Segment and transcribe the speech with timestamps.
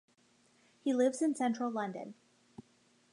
[0.83, 2.15] He lives in Central London.